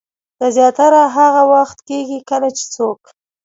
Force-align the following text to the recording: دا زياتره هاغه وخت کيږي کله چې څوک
دا 0.39 0.47
زياتره 0.57 1.01
هاغه 1.15 1.43
وخت 1.53 1.77
کيږي 1.89 2.19
کله 2.29 2.49
چې 2.57 2.63
څوک 2.75 3.01